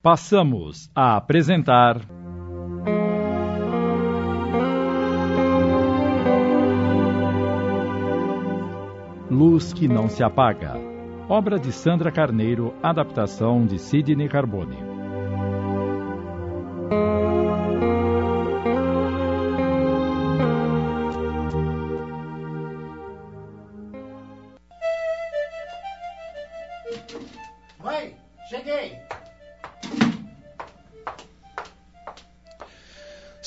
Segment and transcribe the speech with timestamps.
[0.00, 2.00] Passamos a apresentar.
[9.28, 10.74] Luz que não se apaga.
[11.28, 14.87] Obra de Sandra Carneiro, adaptação de Sidney Carbone.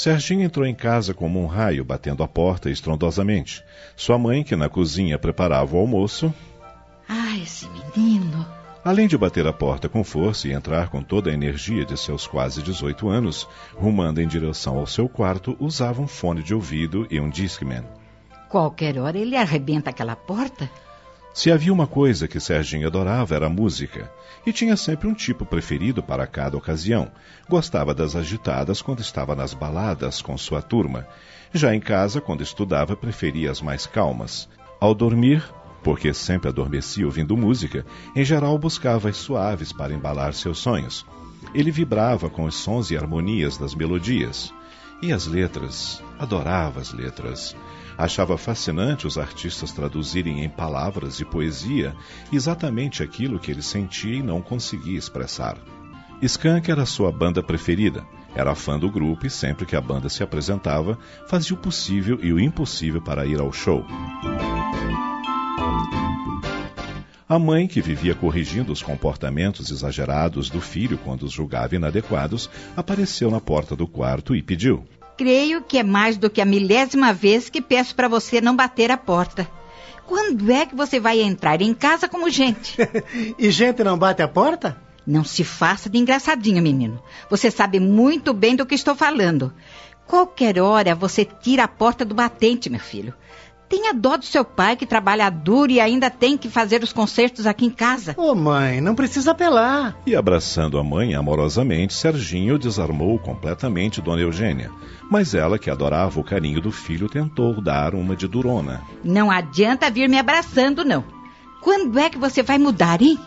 [0.01, 3.63] Serginho entrou em casa como um raio, batendo a porta estrondosamente.
[3.95, 6.33] Sua mãe, que na cozinha preparava o almoço,
[7.07, 8.43] Ah, esse menino.
[8.83, 12.25] além de bater a porta com força e entrar com toda a energia de seus
[12.25, 17.19] quase 18 anos, rumando em direção ao seu quarto, usava um fone de ouvido e
[17.19, 17.83] um Discman.
[18.49, 20.67] Qualquer hora ele arrebenta aquela porta.
[21.33, 24.11] Se havia uma coisa que Serginho adorava era música,
[24.45, 27.09] e tinha sempre um tipo preferido para cada ocasião.
[27.47, 31.07] Gostava das agitadas quando estava nas baladas com sua turma.
[31.53, 34.49] Já em casa, quando estudava, preferia as mais calmas.
[34.79, 35.43] Ao dormir,
[35.83, 41.05] porque sempre adormecia ouvindo música, em geral buscava as suaves para embalar seus sonhos.
[41.53, 44.53] Ele vibrava com os sons e harmonias das melodias.
[45.01, 46.03] E as letras?
[46.19, 47.55] Adorava as letras.
[47.97, 51.95] Achava fascinante os artistas traduzirem em palavras e poesia
[52.31, 55.57] exatamente aquilo que ele sentia e não conseguia expressar.
[56.21, 58.05] Skank era sua banda preferida.
[58.35, 60.97] Era fã do grupo e sempre que a banda se apresentava,
[61.27, 63.85] fazia o possível e o impossível para ir ao show.
[67.27, 73.31] A mãe, que vivia corrigindo os comportamentos exagerados do filho quando os julgava inadequados, apareceu
[73.31, 74.85] na porta do quarto e pediu:
[75.21, 78.89] Creio que é mais do que a milésima vez que peço para você não bater
[78.89, 79.47] a porta.
[80.07, 82.75] Quando é que você vai entrar em casa como gente?
[83.37, 84.75] E gente não bate a porta?
[85.05, 86.99] Não se faça de engraçadinho, menino.
[87.29, 89.53] Você sabe muito bem do que estou falando.
[90.07, 93.13] Qualquer hora você tira a porta do batente, meu filho.
[93.71, 97.47] Tenha dó do seu pai que trabalha duro e ainda tem que fazer os concertos
[97.47, 98.13] aqui em casa.
[98.17, 99.95] Ô mãe, não precisa apelar.
[100.05, 104.69] E abraçando a mãe amorosamente, Serginho desarmou completamente Dona Eugênia.
[105.09, 108.81] Mas ela, que adorava o carinho do filho, tentou dar uma de durona.
[109.05, 111.05] Não adianta vir me abraçando, não.
[111.61, 113.17] Quando é que você vai mudar, hein?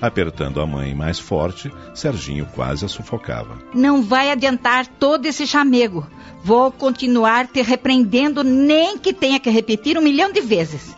[0.00, 3.58] Apertando a mãe mais forte, Serginho quase a sufocava.
[3.74, 6.06] Não vai adiantar todo esse chamego.
[6.44, 10.94] Vou continuar te repreendendo, nem que tenha que repetir um milhão de vezes.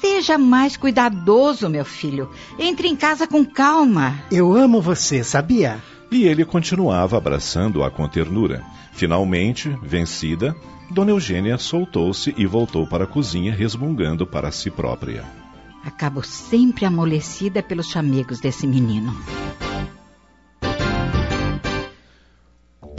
[0.00, 2.30] Seja mais cuidadoso, meu filho.
[2.58, 4.22] Entre em casa com calma.
[4.30, 5.82] Eu amo você, sabia?
[6.10, 8.62] E ele continuava abraçando-a com ternura.
[8.92, 10.56] Finalmente, vencida,
[10.90, 15.39] Dona Eugênia soltou-se e voltou para a cozinha, resmungando para si própria.
[15.84, 19.14] Acabo sempre amolecida pelos chamegos desse menino.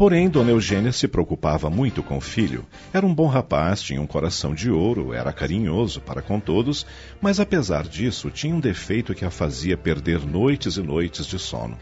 [0.02, 2.66] Porém, Dona Eugênia se preocupava muito com o filho.
[2.92, 6.88] Era um bom rapaz, tinha um coração de ouro, era carinhoso para com todos,
[7.22, 11.78] mas apesar disso, tinha um defeito que a fazia perder noites e noites de sono.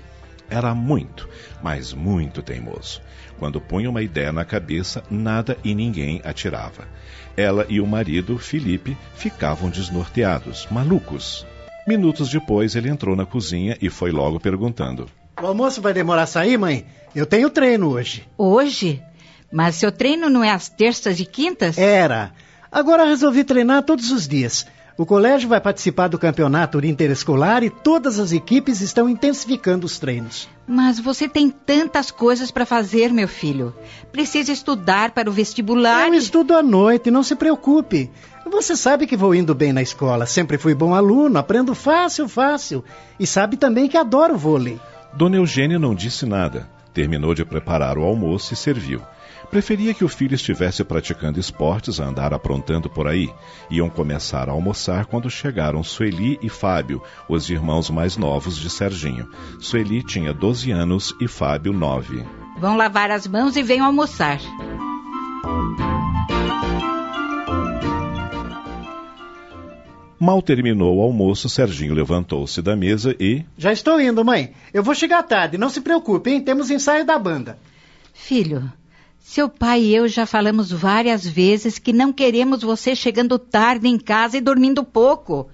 [0.50, 1.30] Era muito,
[1.62, 3.02] mas muito teimoso.
[3.38, 6.88] Quando punha uma ideia na cabeça, nada e ninguém a tirava.
[7.38, 11.46] Ela e o marido, Felipe, ficavam desnorteados, malucos.
[11.88, 15.08] Minutos depois, ele entrou na cozinha e foi logo perguntando:
[15.42, 16.86] O almoço vai demorar a sair, mãe?
[17.16, 18.28] Eu tenho treino hoje.
[18.38, 19.02] Hoje?
[19.52, 21.78] Mas seu treino não é às terças e quintas?
[21.78, 22.32] Era.
[22.72, 24.68] Agora resolvi treinar todos os dias.
[25.00, 30.50] O colégio vai participar do campeonato interescolar e todas as equipes estão intensificando os treinos.
[30.68, 33.74] Mas você tem tantas coisas para fazer, meu filho.
[34.12, 36.10] Precisa estudar para o vestibular.
[36.10, 38.12] Eu e- estudo à noite, não se preocupe.
[38.52, 40.26] Você sabe que vou indo bem na escola.
[40.26, 42.84] Sempre fui bom aluno, aprendo fácil, fácil.
[43.18, 44.82] E sabe também que adoro vôlei.
[45.14, 46.68] Dona Eugênia não disse nada.
[46.94, 49.02] Terminou de preparar o almoço e serviu.
[49.50, 53.34] Preferia que o filho estivesse praticando esportes a andar aprontando por aí.
[53.70, 59.28] Iam começar a almoçar quando chegaram Sueli e Fábio, os irmãos mais novos de Serginho.
[59.60, 62.24] Sueli tinha 12 anos e Fábio 9.
[62.60, 64.40] Vão lavar as mãos e venham almoçar.
[70.20, 74.54] Mal terminou o almoço, Serginho levantou-se da mesa e, Já estou indo, mãe.
[74.72, 76.42] Eu vou chegar tarde, não se preocupe, hein?
[76.42, 77.58] Temos ensaio da banda.
[78.14, 78.70] Filho,
[79.20, 83.98] seu pai e eu já falamos várias vezes que não queremos você chegando tarde em
[83.98, 85.50] casa e dormindo pouco.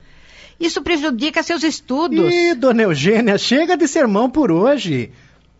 [0.60, 2.34] Isso prejudica seus estudos.
[2.34, 5.12] Ih, dona Eugênia, chega de sermão por hoje.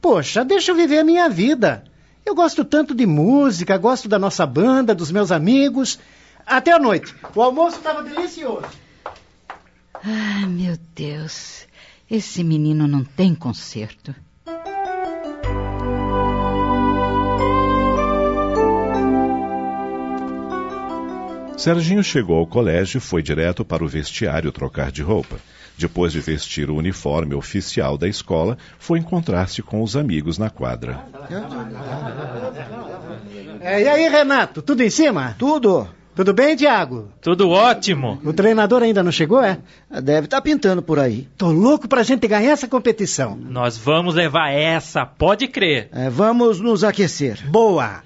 [0.02, 1.84] Poxa, deixa eu viver a minha vida.
[2.26, 6.00] Eu gosto tanto de música, gosto da nossa banda, dos meus amigos.
[6.46, 7.14] Até a noite.
[7.36, 8.66] O almoço estava delicioso.
[9.94, 11.68] Ah, meu Deus.
[12.10, 14.16] Esse menino não tem conserto.
[21.58, 25.38] Serginho chegou ao colégio e foi direto para o vestiário trocar de roupa.
[25.78, 31.06] Depois de vestir o uniforme oficial da escola, foi encontrar-se com os amigos na quadra.
[33.60, 35.36] É, e aí, Renato, tudo em cima?
[35.38, 35.88] Tudo.
[36.16, 37.10] Tudo bem, Tiago?
[37.20, 38.22] Tudo ótimo.
[38.24, 39.58] O treinador ainda não chegou, é?
[40.02, 41.28] Deve estar tá pintando por aí.
[41.38, 43.36] Tô louco pra gente ganhar essa competição.
[43.36, 45.90] Nós vamos levar essa, pode crer.
[45.92, 47.46] É, vamos nos aquecer.
[47.50, 48.02] Boa!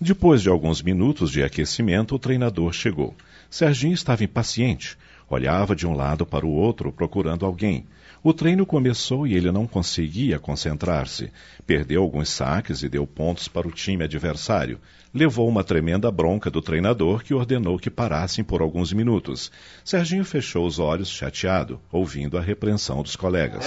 [0.00, 3.16] Depois de alguns minutos de aquecimento, o treinador chegou.
[3.50, 4.96] Serginho estava impaciente.
[5.28, 7.84] Olhava de um lado para o outro procurando alguém.
[8.22, 11.32] O treino começou e ele não conseguia concentrar-se.
[11.66, 14.78] Perdeu alguns saques e deu pontos para o time adversário.
[15.12, 19.50] Levou uma tremenda bronca do treinador que ordenou que parassem por alguns minutos.
[19.84, 23.66] Serginho fechou os olhos chateado, ouvindo a repreensão dos colegas.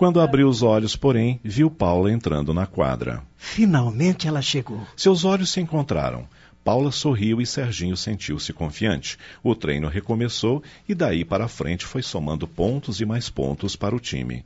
[0.00, 3.22] Quando abriu os olhos, porém, viu Paula entrando na quadra.
[3.36, 4.80] Finalmente ela chegou.
[4.96, 6.26] Seus olhos se encontraram.
[6.64, 9.18] Paula sorriu e Serginho sentiu-se confiante.
[9.42, 14.00] O treino recomeçou e daí para frente foi somando pontos e mais pontos para o
[14.00, 14.42] time.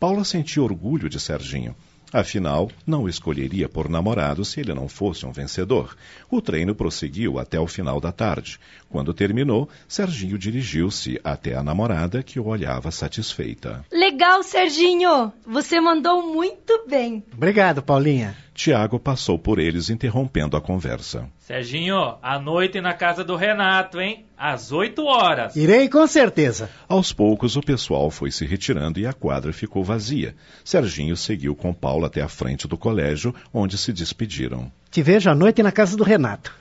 [0.00, 1.76] Paula sentiu orgulho de Serginho.
[2.14, 5.96] Afinal, não o escolheria por namorado se ele não fosse um vencedor.
[6.30, 8.60] O treino prosseguiu até o final da tarde.
[8.88, 13.84] Quando terminou, Serginho dirigiu-se até a namorada que o olhava satisfeita.
[13.90, 15.32] Legal, Serginho!
[15.44, 17.20] Você mandou muito bem.
[17.32, 18.36] Obrigado, Paulinha.
[18.54, 21.28] Tiago passou por eles interrompendo a conversa.
[21.40, 24.24] Serginho, à noite na casa do Renato, hein?
[24.38, 25.56] Às oito horas.
[25.56, 26.70] Irei com certeza.
[26.88, 30.36] Aos poucos o pessoal foi se retirando e a quadra ficou vazia.
[30.64, 34.70] Serginho seguiu com Paulo até a frente do colégio, onde se despediram.
[34.88, 36.54] Te vejo à noite na casa do Renato.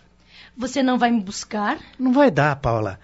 [0.57, 1.77] Você não vai me buscar?
[1.99, 2.99] Não vai dar, Paula.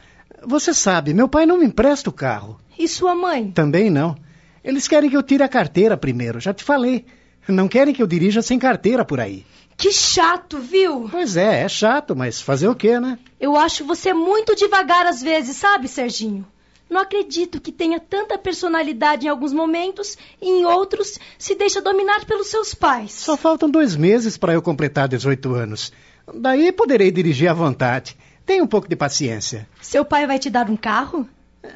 [0.48, 2.60] Você sabe, meu pai não me empresta o carro.
[2.78, 3.52] E sua mãe?
[3.52, 4.18] Também não.
[4.64, 7.06] Eles querem que eu tire a carteira primeiro, já te falei.
[7.52, 9.46] Não querem que eu dirija sem carteira por aí.
[9.76, 11.08] Que chato, viu?
[11.10, 13.18] Pois é, é chato, mas fazer o quê, né?
[13.40, 16.46] Eu acho você muito devagar às vezes, sabe, Serginho?
[16.90, 22.26] Não acredito que tenha tanta personalidade em alguns momentos e em outros se deixa dominar
[22.26, 23.14] pelos seus pais.
[23.14, 25.94] Só faltam dois meses para eu completar 18 anos.
[26.34, 28.18] Daí poderei dirigir à vontade.
[28.46, 29.68] Tenha um pouco de paciência.
[29.80, 31.30] Seu pai vai te dar um carro?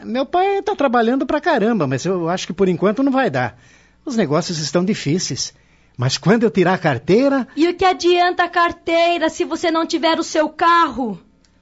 [0.03, 3.57] Meu pai está trabalhando pra caramba, mas eu acho que por enquanto não vai dar.
[4.03, 5.53] Os negócios estão difíceis.
[5.98, 7.48] Mas quando eu tirar a carteira.
[7.56, 11.19] E o que adianta a carteira se você não tiver o seu carro?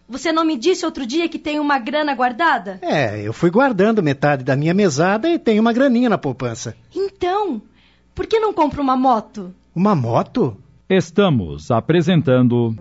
[0.08, 2.80] Você não me disse outro dia que tem uma grana guardada?
[2.82, 6.76] É, eu fui guardando metade da minha mesada e tenho uma graninha na poupança.
[6.94, 7.62] Então,
[8.14, 9.54] por que não compra uma moto?
[9.74, 10.58] Uma moto?
[10.90, 12.76] Estamos apresentando.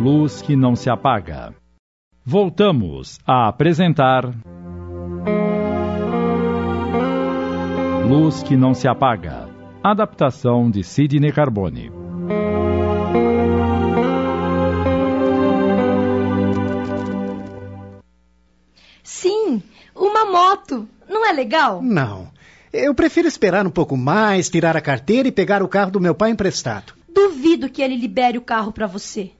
[0.00, 1.52] Luz que não se apaga.
[2.24, 4.32] Voltamos a apresentar.
[8.08, 9.50] Luz que não se apaga.
[9.84, 11.92] Adaptação de Sidney Carbone.
[19.02, 19.62] Sim,
[19.94, 20.88] uma moto.
[21.06, 21.82] Não é legal?
[21.82, 22.28] Não.
[22.72, 26.14] Eu prefiro esperar um pouco mais, tirar a carteira e pegar o carro do meu
[26.14, 26.94] pai emprestado.
[27.06, 29.32] Duvido que ele libere o carro para você.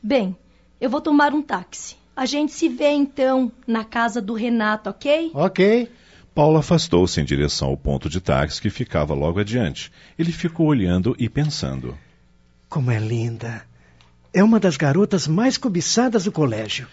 [0.00, 0.36] Bem,
[0.80, 1.96] eu vou tomar um táxi.
[2.14, 5.32] A gente se vê então na casa do Renato, ok?
[5.34, 5.90] Ok.
[6.36, 9.90] Paulo afastou-se em direção ao ponto de táxi que ficava logo adiante.
[10.18, 11.96] Ele ficou olhando e pensando.
[12.68, 13.62] Como é linda!
[14.34, 16.86] É uma das garotas mais cobiçadas do colégio.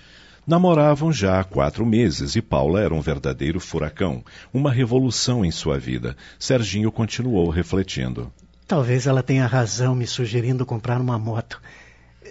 [0.47, 4.23] Namoravam já há quatro meses e Paula era um verdadeiro furacão,
[4.53, 6.15] uma revolução em sua vida.
[6.39, 8.31] Serginho continuou refletindo.
[8.65, 11.61] Talvez ela tenha razão me sugerindo comprar uma moto.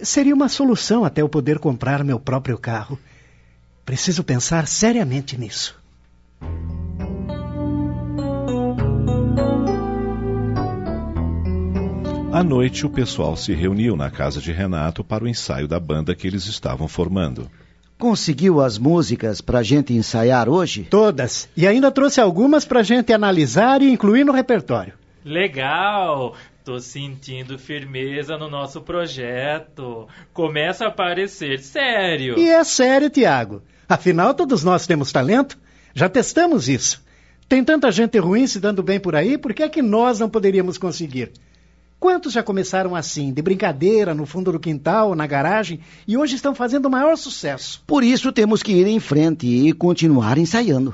[0.01, 2.97] Seria uma solução até eu poder comprar meu próprio carro.
[3.85, 5.79] Preciso pensar seriamente nisso.
[12.33, 16.15] À noite, o pessoal se reuniu na casa de Renato para o ensaio da banda
[16.15, 17.47] que eles estavam formando.
[17.95, 20.87] Conseguiu as músicas para a gente ensaiar hoje?
[20.89, 21.47] Todas.
[21.55, 24.93] E ainda trouxe algumas para a gente analisar e incluir no repertório.
[25.23, 26.33] Legal!
[26.65, 30.07] Tô sentindo firmeza no nosso projeto.
[30.33, 32.39] Começa a parecer sério.
[32.39, 33.61] E é sério, Tiago.
[33.87, 35.55] Afinal, todos nós temos talento.
[35.93, 36.99] Já testamos isso.
[37.47, 40.27] Tem tanta gente ruim se dando bem por aí, por que é que nós não
[40.27, 41.31] poderíamos conseguir?
[42.03, 46.53] Quantos já começaram assim, de brincadeira, no fundo do quintal, na garagem, e hoje estão
[46.53, 47.81] fazendo o maior sucesso?
[47.87, 50.93] Por isso temos que ir em frente e continuar ensaiando.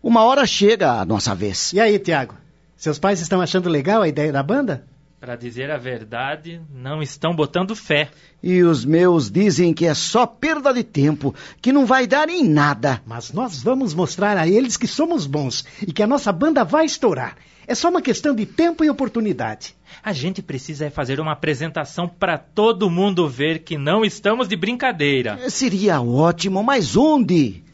[0.00, 1.72] Uma hora chega a nossa vez.
[1.72, 2.36] E aí, Tiago?
[2.76, 4.86] Seus pais estão achando legal a ideia da banda?
[5.24, 8.10] Pra dizer a verdade, não estão botando fé.
[8.42, 12.46] E os meus dizem que é só perda de tempo, que não vai dar em
[12.46, 13.00] nada.
[13.06, 16.84] Mas nós vamos mostrar a eles que somos bons e que a nossa banda vai
[16.84, 17.38] estourar.
[17.66, 19.74] É só uma questão de tempo e oportunidade.
[20.02, 24.56] A gente precisa é fazer uma apresentação para todo mundo ver que não estamos de
[24.56, 25.48] brincadeira.
[25.48, 27.64] Seria ótimo, mas onde?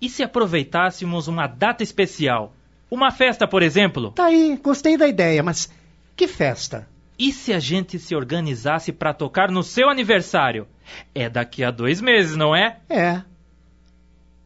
[0.00, 2.52] E se aproveitássemos uma data especial?
[2.90, 4.10] Uma festa, por exemplo?
[4.10, 5.70] Tá aí, gostei da ideia, mas
[6.22, 6.88] que festa?
[7.18, 10.68] E se a gente se organizasse para tocar no seu aniversário?
[11.12, 12.78] É daqui a dois meses, não é?
[12.88, 13.22] É.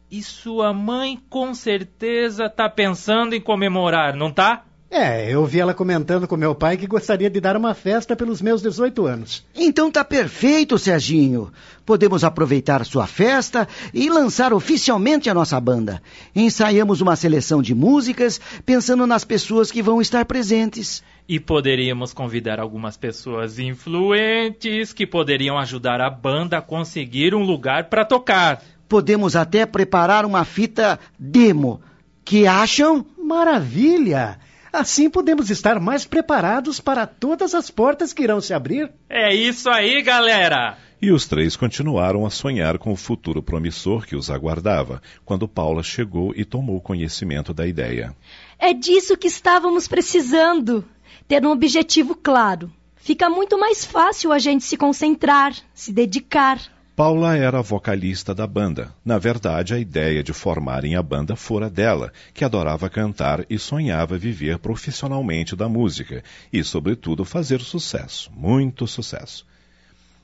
[0.09, 4.65] E sua mãe com certeza tá pensando em comemorar, não tá?
[4.89, 8.41] É, eu vi ela comentando com meu pai que gostaria de dar uma festa pelos
[8.41, 9.45] meus 18 anos.
[9.53, 11.51] Então tá perfeito, Serginho.
[11.85, 16.01] Podemos aproveitar sua festa e lançar oficialmente a nossa banda.
[16.33, 21.03] Ensaiamos uma seleção de músicas pensando nas pessoas que vão estar presentes.
[21.27, 27.89] E poderíamos convidar algumas pessoas influentes que poderiam ajudar a banda a conseguir um lugar
[27.89, 28.63] para tocar.
[28.87, 31.81] Podemos até preparar uma fita demo.
[32.23, 33.05] Que acham?
[33.21, 34.39] Maravilha!
[34.77, 38.91] Assim podemos estar mais preparados para todas as portas que irão se abrir.
[39.09, 40.77] É isso aí, galera!
[41.01, 45.81] E os três continuaram a sonhar com o futuro promissor que os aguardava, quando Paula
[45.81, 48.15] chegou e tomou conhecimento da ideia.
[48.59, 50.85] É disso que estávamos precisando.
[51.27, 52.71] Ter um objetivo claro.
[52.97, 56.61] Fica muito mais fácil a gente se concentrar, se dedicar.
[56.97, 58.91] Paula era a vocalista da banda.
[59.05, 64.17] Na verdade, a ideia de formarem a banda fora dela, que adorava cantar e sonhava
[64.17, 69.45] viver profissionalmente da música e, sobretudo, fazer sucesso, muito sucesso.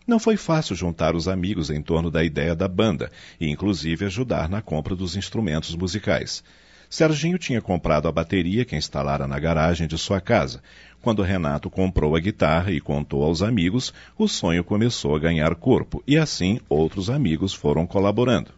[0.07, 4.49] Não foi fácil juntar os amigos em torno da ideia da banda e, inclusive, ajudar
[4.49, 6.43] na compra dos instrumentos musicais.
[6.93, 10.61] Serginho tinha comprado a bateria que instalara na garagem de sua casa.
[11.01, 16.03] Quando Renato comprou a guitarra e contou aos amigos, o sonho começou a ganhar corpo
[16.05, 18.51] e assim outros amigos foram colaborando.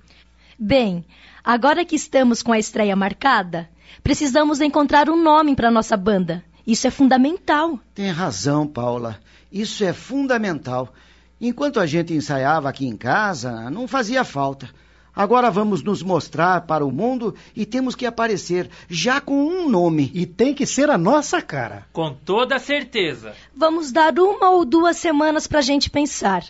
[0.60, 1.06] Bem,
[1.42, 3.70] agora que estamos com a estreia marcada,
[4.04, 6.44] precisamos encontrar um nome para nossa banda.
[6.68, 7.80] Isso é fundamental.
[7.94, 9.18] Tem razão, Paula.
[9.50, 10.94] Isso é fundamental.
[11.40, 14.68] Enquanto a gente ensaiava aqui em casa, não fazia falta.
[15.16, 20.12] Agora vamos nos mostrar para o mundo e temos que aparecer já com um nome.
[20.14, 21.86] E tem que ser a nossa cara.
[21.94, 23.34] Com toda certeza.
[23.56, 26.44] Vamos dar uma ou duas semanas para a gente pensar.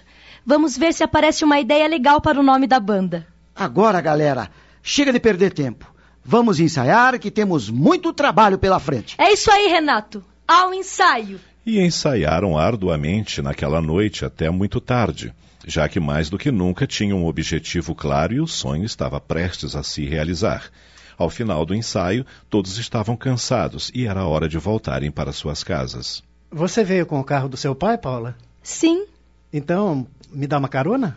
[0.43, 3.27] Vamos ver se aparece uma ideia legal para o nome da banda.
[3.55, 4.50] Agora, galera,
[4.81, 5.93] chega de perder tempo.
[6.24, 9.15] Vamos ensaiar que temos muito trabalho pela frente.
[9.19, 10.24] É isso aí, Renato.
[10.48, 11.39] Ao ensaio.
[11.63, 15.34] E ensaiaram arduamente naquela noite até muito tarde
[15.67, 19.75] já que mais do que nunca tinham um objetivo claro e o sonho estava prestes
[19.75, 20.69] a se realizar.
[21.17, 26.24] Ao final do ensaio, todos estavam cansados e era hora de voltarem para suas casas.
[26.51, 28.36] Você veio com o carro do seu pai, Paula?
[28.62, 29.05] Sim.
[29.51, 31.15] Então, me dá uma carona?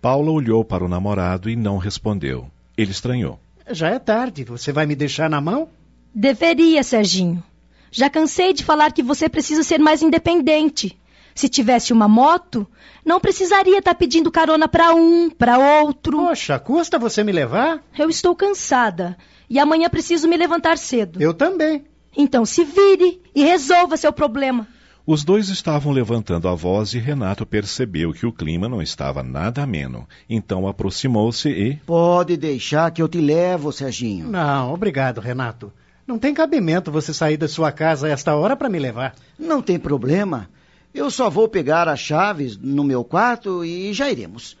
[0.00, 2.50] Paula olhou para o namorado e não respondeu.
[2.76, 3.40] Ele estranhou.
[3.70, 4.44] Já é tarde.
[4.44, 5.68] Você vai me deixar na mão?
[6.14, 7.42] Deveria, Serginho.
[7.90, 10.96] Já cansei de falar que você precisa ser mais independente.
[11.38, 12.66] Se tivesse uma moto,
[13.04, 16.16] não precisaria estar tá pedindo carona para um, para outro.
[16.18, 17.80] Poxa, custa você me levar?
[17.96, 19.16] Eu estou cansada
[19.48, 21.22] e amanhã preciso me levantar cedo.
[21.22, 21.84] Eu também.
[22.16, 24.66] Então se vire e resolva seu problema.
[25.06, 29.62] Os dois estavam levantando a voz e Renato percebeu que o clima não estava nada
[29.62, 30.08] ameno.
[30.28, 31.76] Então aproximou-se e.
[31.86, 34.28] Pode deixar que eu te levo, Serginho.
[34.28, 35.72] Não, obrigado, Renato.
[36.04, 39.14] Não tem cabimento você sair da sua casa a esta hora para me levar.
[39.38, 40.48] Não tem problema.
[40.94, 44.56] Eu só vou pegar as chaves no meu quarto e já iremos.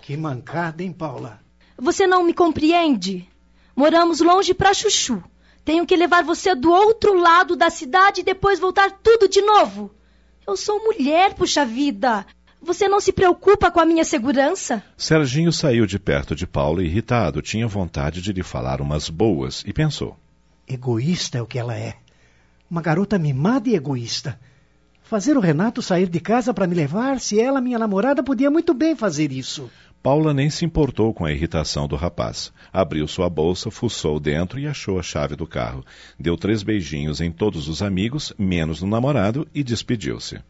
[0.00, 1.40] Que mancada, hein, Paula?
[1.76, 3.28] Você não me compreende?
[3.74, 5.22] Moramos longe pra Chuchu.
[5.64, 9.90] Tenho que levar você do outro lado da cidade e depois voltar tudo de novo.
[10.46, 12.26] Eu sou mulher, puxa vida.
[12.60, 14.82] Você não se preocupa com a minha segurança?
[14.96, 17.42] Serginho saiu de perto de Paula irritado.
[17.42, 20.16] Tinha vontade de lhe falar umas boas e pensou:
[20.66, 21.96] Egoísta é o que ela é.
[22.70, 24.38] Uma garota mimada e egoísta.
[25.12, 28.72] Fazer o Renato sair de casa para me levar, se ela, minha namorada, podia muito
[28.72, 29.70] bem fazer isso.
[30.02, 32.50] Paula nem se importou com a irritação do rapaz.
[32.72, 35.84] Abriu sua bolsa, fuçou dentro e achou a chave do carro.
[36.18, 40.40] Deu três beijinhos em todos os amigos, menos no namorado, e despediu-se.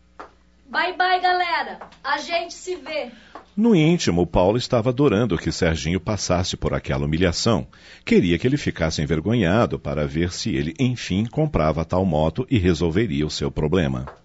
[0.71, 1.81] Bye bye, galera.
[2.05, 3.11] A gente se vê.
[3.57, 7.67] No íntimo, Paulo estava adorando que Serginho passasse por aquela humilhação.
[8.05, 13.27] Queria que ele ficasse envergonhado para ver se ele, enfim, comprava tal moto e resolveria
[13.27, 14.22] o seu problema.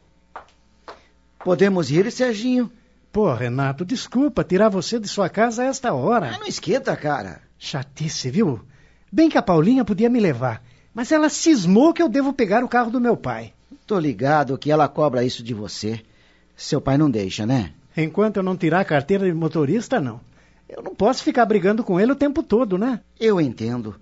[1.47, 2.69] Podemos ir, Serginho?
[3.09, 6.33] Pô, Renato, desculpa tirar você de sua casa a esta hora.
[6.35, 7.39] Ah, não esquenta, cara.
[7.57, 8.59] Chatice, viu?
[9.09, 10.61] Bem que a Paulinha podia me levar,
[10.93, 13.53] mas ela cismou que eu devo pegar o carro do meu pai.
[13.85, 16.01] Tô ligado que ela cobra isso de você.
[16.53, 17.71] Seu pai não deixa, né?
[17.95, 20.19] Enquanto eu não tirar a carteira de motorista, não.
[20.67, 22.99] Eu não posso ficar brigando com ele o tempo todo, né?
[23.17, 23.95] Eu entendo.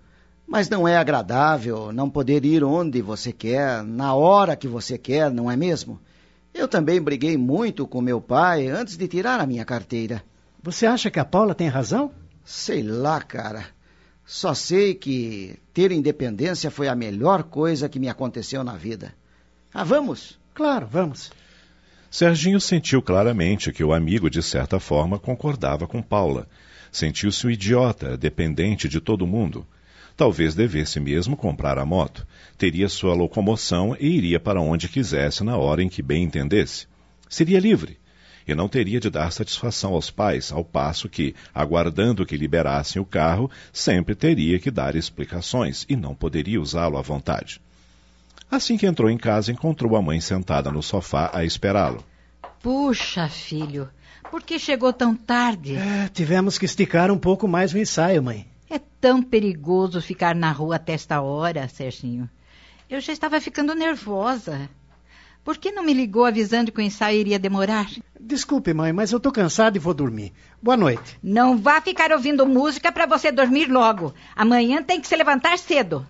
[0.48, 5.30] Mas não é agradável não poder ir onde você quer, na hora que você quer,
[5.30, 6.00] não é mesmo?
[6.56, 10.24] Eu também briguei muito com meu pai antes de tirar a minha carteira.
[10.64, 12.14] Você acha que a Paula tem razão?
[12.46, 13.66] Sei lá, cara.
[14.24, 19.14] Só sei que ter independência foi a melhor coisa que me aconteceu na vida.
[19.74, 20.40] Ah, vamos?
[20.54, 21.30] Claro, vamos.
[22.10, 26.48] Serginho sentiu claramente que o amigo, de certa forma, concordava com Paula.
[26.90, 29.68] Sentiu-se um idiota, dependente de todo mundo.
[30.18, 32.26] Talvez devesse mesmo comprar a moto.
[32.58, 36.88] Teria sua locomoção e iria para onde quisesse na hora em que bem entendesse.
[37.28, 37.98] Seria livre.
[38.48, 43.06] E não teria de dar satisfação aos pais, ao passo que, aguardando que liberassem o
[43.06, 47.60] carro, sempre teria que dar explicações e não poderia usá-lo à vontade.
[48.50, 52.06] Assim que entrou em casa, encontrou a mãe sentada no sofá a esperá-lo.
[52.62, 53.90] Puxa, filho,
[54.30, 55.76] por que chegou tão tarde?
[55.76, 58.46] É, tivemos que esticar um pouco mais o ensaio, mãe.
[59.00, 62.30] Tão perigoso ficar na rua até esta hora, Serginho.
[62.90, 64.70] Eu já estava ficando nervosa.
[65.44, 67.88] Por que não me ligou avisando que o ensaio iria demorar?
[68.20, 70.34] Desculpe, mãe, mas eu tô cansado e vou dormir.
[70.60, 71.20] Boa noite.
[71.22, 74.12] Não vá ficar ouvindo música para você dormir logo.
[74.36, 76.04] Amanhã tem que se levantar cedo.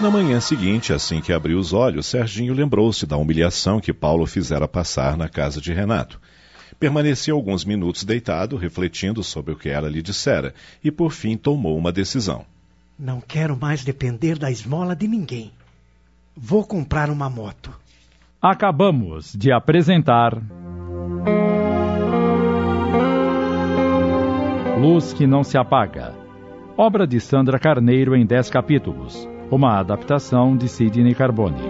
[0.00, 4.66] Na manhã seguinte, assim que abriu os olhos, Serginho lembrou-se da humilhação que Paulo fizera
[4.66, 6.18] passar na casa de Renato.
[6.80, 11.76] Permaneceu alguns minutos deitado, refletindo sobre o que ela lhe dissera, e por fim tomou
[11.76, 12.46] uma decisão.
[12.98, 15.52] Não quero mais depender da esmola de ninguém.
[16.34, 17.70] Vou comprar uma moto.
[18.40, 20.40] Acabamos de apresentar.
[24.80, 26.14] Luz que não se apaga.
[26.78, 29.28] Obra de Sandra Carneiro em 10 capítulos.
[29.50, 31.69] Uma adaptação de Sidney Carbone.